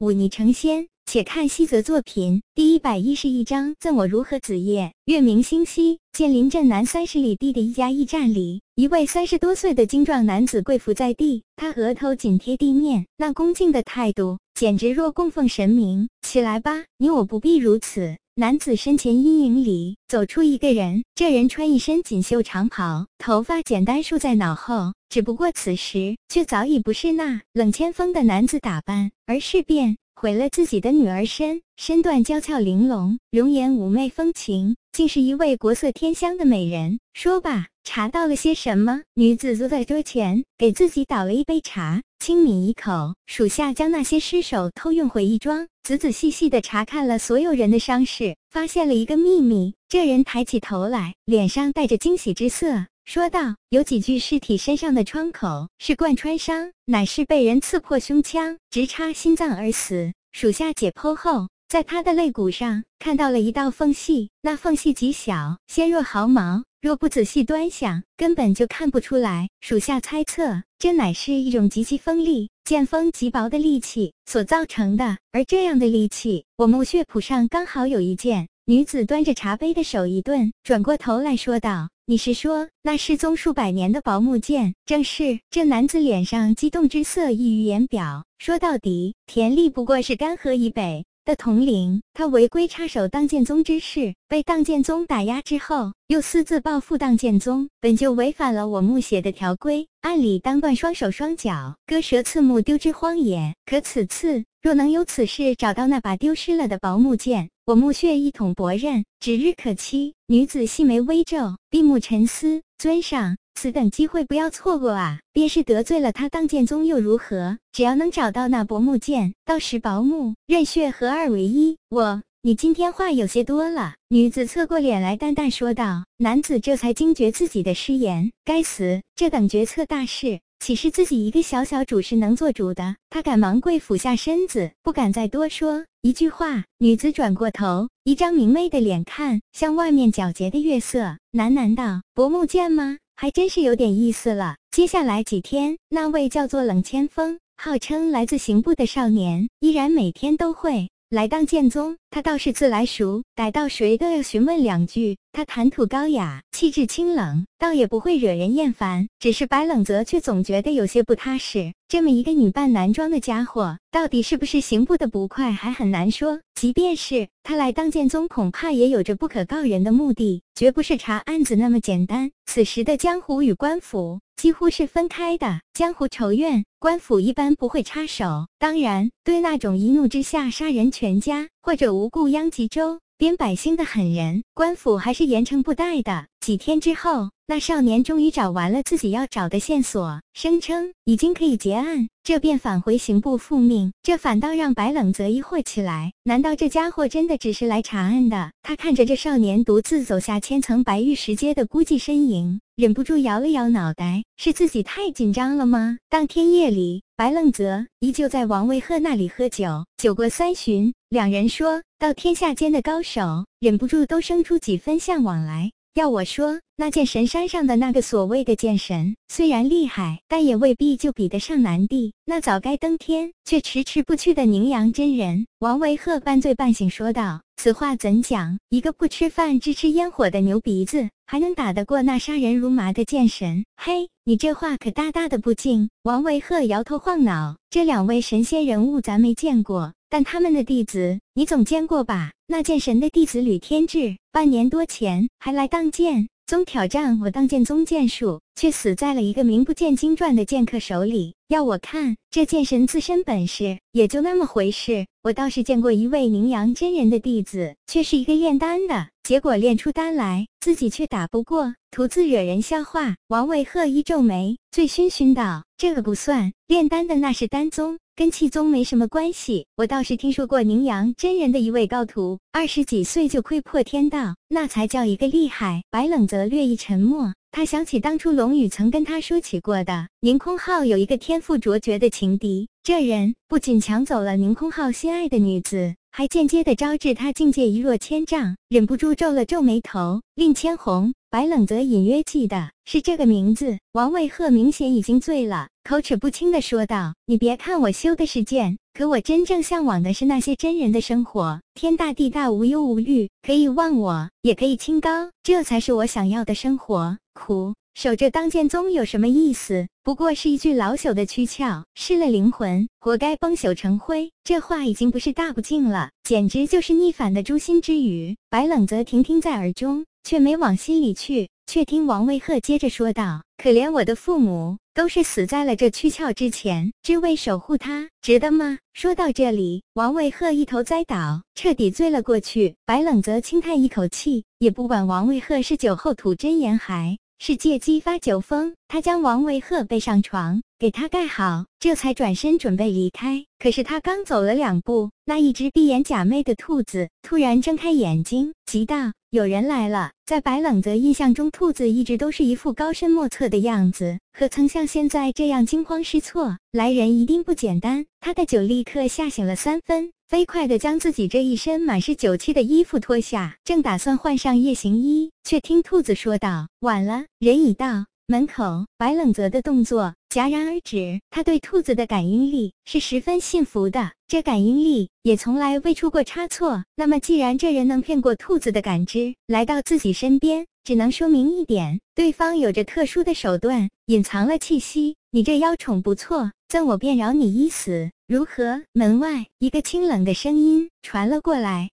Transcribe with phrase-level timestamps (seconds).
[0.00, 0.88] 舞霓成仙。
[1.04, 4.92] 且看西泽作品第一百一十一章：赠我如何子夜？
[5.04, 16.08] 月明星稀，见临镇南三十里地的一家驿站里，一位三十多岁的精壮男子跪伏在地，他额头紧贴地面，那恭敬的态度，简直若供奉神明。
[16.22, 18.16] 起来吧，你我不必如此。
[18.40, 29.98] 男子身前阴影里走出一个人，这人穿一身锦绣长袍，头发简单束在脑后，只不过此时却早已不是那冷千锋的男子打扮，而是变。
[30.14, 36.98] 毁了自己的女儿身，身段娇俏玲珑，容颜妩媚风情，竟是一位国色天香的美人。
[37.12, 39.02] 说吧，查到了些什么？
[39.14, 49.74] 女子坐在桌前，给自己倒了一杯茶，轻抿一口，属下将那些尸首偷运回义庄，仔仔细细地查看了所有人的伤势，发现了一个秘密。
[49.88, 52.84] 这人抬起头来，脸上带着惊喜之色。
[53.06, 60.12] 说道：“有几具尸体身上的创口是贯穿伤，乃是被人刺破胸腔，直插心脏而死。
[60.32, 69.50] 属下解剖后，在他的肋骨上看到了一道缝隙，那缝隙极小，纤若毫毛，若不仔细端详，根本就看不出来。
[69.60, 75.18] 属下猜测，这乃是一种极其锋利、剑锋极薄的利器所造成的。
[75.30, 81.90] 而这样的利器，我墓穴谱上刚好有一件。”女子端着茶杯的手一顿，转过头来说道。
[82.06, 84.74] 你是说那失踪数百年的薄木剑？
[84.86, 85.40] 正是。
[85.50, 88.24] 这男子脸上激动之色溢于言表。
[88.38, 103.54] 说到底，田力不过是干涸以北的统领，他违规插手当剑宗之事，被当剑宗打压之后，又私自报复当剑宗，本就违反了我木写的条规，按理当断双手双脚，割舌刺目，丢之荒野。
[103.64, 110.14] 可此次若能有此事找到那把丢失了的薄木剑，我墓穴一统薄刃，指日可期。
[110.26, 112.60] 女子细眉微皱，闭目沉思。
[112.80, 115.20] 尊上，此等机会不要错过啊！
[115.34, 117.58] 便是得罪了他当剑宗又如何？
[117.72, 121.76] 只要能找到那薄木剑，到时薄木任血合二为一。
[121.90, 123.96] 我，你今天话有些多了。
[124.08, 126.06] 女子侧过脸来，淡淡说道。
[126.16, 128.32] 男子这才惊觉自己的失言。
[128.46, 130.40] 该死，这等决策大事。
[130.60, 132.96] 岂是自己一个小小主事能做主的？
[133.10, 136.64] 他赶忙跪俯下身子，不敢再多说一句话。
[136.78, 142.96] 女子转过头，一张明媚的脸看向外面皎洁的月色，喃喃道：“薄暮见吗？
[143.16, 144.56] 还真是有点意思了。
[144.70, 155.18] 接下来几天，那位叫做冷千锋，号称来自刑部的少年，依然每天都会。”来当剑宗，他倒是自来熟，逮到谁都要询问两句。
[155.32, 159.08] 他谈吐高雅，气质清冷，倒也不会惹人厌烦。
[159.18, 161.72] 只是白冷泽却总觉得有些不踏实。
[161.88, 166.40] 这么一个女扮男装的家伙，到底是不是刑部的捕快，还很难说。
[166.54, 172.30] 即便是他来当剑宗，恐怕也有着不可告人的目的，绝不是查案子那么简单。
[172.46, 174.20] 此时的江湖与官府。
[174.40, 175.60] 几乎是分开的。
[175.74, 178.46] 江湖仇怨，官府一般不会插手。
[178.58, 186.29] 当然，对那种一怒之下杀人全家或者无故殃及周边百姓的狠人，官府还是严惩不贷的。
[186.40, 193.92] 几天之后，那少年终于找完了自己要找的线索，声称已经可以结案，这便返回刑部复命。
[194.02, 198.52] 这反倒让白冷泽疑惑起来：难道这家伙真的只是来查案的？
[198.62, 202.58] 他看着这少年独自走下千层白玉石阶的孤寂身影。
[202.74, 205.98] 忍不住摇了摇脑袋，是自己太紧张了吗？
[206.08, 209.84] 当天夜里，白冷泽依旧在王维鹤那里喝酒。
[209.98, 215.70] 酒过三巡，两人说到天下间的高手，忍不住都生出几分向往来。
[215.94, 225.48] 要我说，那剑神山上的那个所谓的剑神，虽然厉害，但也未必就比得上南帝那早该登天却迟迟不去的宁阳真人。
[225.58, 228.56] 王维鹤半醉半醒说道：“此话怎讲？
[228.68, 233.64] 一个不吃饭只吃烟火的牛鼻子，还能打得过那杀人如麻的剑神？
[233.76, 242.32] 嘿，你这话可大大的不敬。”王维鹤摇头晃脑：“这两位神仙人物，咱没见过。”但他们的弟子，你总见过吧？
[242.48, 251.34] 那剑神的弟子吕天志，半年多前还来当剑宗挑战我当剑宗剑术，却死在了一个名不见经传的剑客手里。
[251.46, 255.06] 要我看，这剑神自身本事也就那么回事。
[255.22, 263.14] 我倒是见过一位宁阳真人的弟子，却是一个炼丹的，结果炼出丹来，自己却打不过，徒自惹人笑话。
[263.28, 275.82] 王伟鹤一皱眉，醉醺醺道：“这个不算，炼丹的那是丹宗。”跟气宗没什么关系，我倒是听说过宁阳真人的一位高徒，二十几岁就窥破天道，那才叫一个厉害。
[275.90, 290.20] 白冷泽略一沉默，他想起当初龙宇曾跟他说起过的，宁空浩有一个天赋卓绝的情敌，这人不仅抢走了宁空浩心爱的女子，还间接的招致他境界一落千丈，忍不住皱了皱眉头。
[290.34, 293.78] 令千红，白冷泽隐约记得是这个名字。
[293.92, 307.16] 王卫鹤明显已经醉了，口齿不清的说道：“你别看我修的是剑，可我真正向往的是那些真人的生活，天大地大，无忧无虑，可以忘我，也可以清高，这才是我想要的生活。
[307.32, 309.86] 苦。”守着当剑宗有什么意思？
[310.02, 314.30] 不过是一具老朽的躯壳，失了灵魂，活该崩朽成灰。
[314.42, 318.36] 这话已经不是大不敬了，简直就是逆反的诛心之语。
[318.48, 321.48] 白冷泽听听在耳中，却没往心里去。
[321.66, 332.74] 却听王卫鹤接着说道：“可怜我的父母，都是死在了这躯壳之前，只为守护他，值得吗？”说到这里，王卫鹤一头栽倒，彻底醉了过去。
[332.84, 337.16] 白冷则轻叹一口气，也不管王卫鹤是酒后吐真言还。
[337.38, 343.46] 是借机发酒疯，他将王维鹤背上床，给他盖好，这才转身准备离开。
[343.58, 356.56] 可是他刚走了两步，那一只闭眼假寐的兔子突然睁开眼睛，急道：“有人来了。”在白冷泽印象中，兔子一直都是一副高深莫测的样子，何曾像现在这样惊慌失措？
[356.70, 358.06] 来人一定不简单。
[358.20, 360.12] 他的酒立刻吓醒了三分。
[360.28, 371.20] 飞快地将自己这一身满是酒气的衣服脱下，正打算换上夜行衣，却听兔子说道：“晚了，人已到。”门口，白冷泽的动作戛然而止。
[371.30, 376.84] 他对兔子的感应力是十分信服的，这感应力也从来未出过差错。
[376.94, 385.16] 那么，既然这人能骗过兔子的感知，来到自己身边，只能说明一点：对方有着特殊的手段，隐藏了气息。
[385.32, 388.12] 你这妖宠不错，赠我便饶你一死。
[388.28, 388.80] 如何？
[388.92, 391.90] 门外一个清冷的声音传了过来。